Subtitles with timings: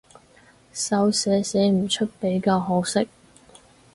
[0.73, 3.07] 手寫寫唔出比較可惜